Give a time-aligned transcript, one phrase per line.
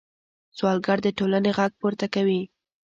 [0.57, 2.41] سوالګر د ټولنې غږ پورته کوي